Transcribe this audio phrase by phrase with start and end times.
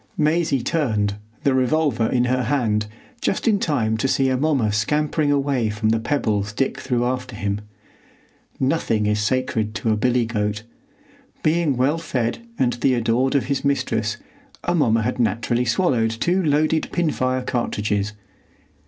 [0.17, 1.13] Maisie turned,
[1.43, 2.87] the revolver in her hand,
[3.21, 7.61] just in time to see Amomma scampering away from the pebbles Dick threw after him.
[8.59, 10.63] Nothing is sacred to a billy goat.
[11.43, 14.17] Being well fed and the adored of his mistress,
[14.63, 18.13] Amomma had naturally swallowed two loaded pin fire cartridges.